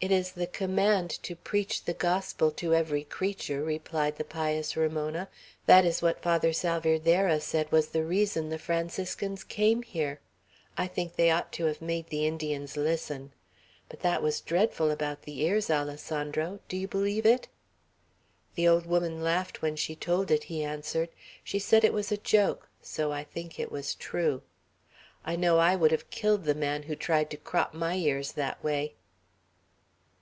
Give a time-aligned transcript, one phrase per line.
[0.00, 5.30] "It is the command to preach the gospel to every creature," replied the pious Ramona.
[5.64, 10.20] "That is what Father Salvierderra said was the reason the Franciscans came here.
[10.76, 13.32] I think they ought to have made the Indians listen.
[13.88, 16.60] But that was dreadful about the ears, Alessandro.
[16.68, 17.48] Do you believe it?"
[18.56, 21.08] "The old woman laughed when she told it," he answered.
[21.42, 24.42] "She said it was a joke; so I think it was true.
[25.24, 28.62] I know I would have killed the man who tried to crop my ears that
[28.62, 28.96] way."